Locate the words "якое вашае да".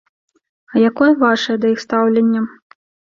0.89-1.75